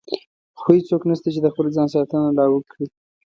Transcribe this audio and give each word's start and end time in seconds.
خو 0.59 0.69
هېڅوک 0.77 1.01
نشته 1.09 1.27
چې 1.33 1.39
د 1.43 1.47
خپل 1.53 1.65
ځان 1.75 1.87
ساتنه 1.93 2.27
لا 2.37 2.45
وکړي. 2.51 2.85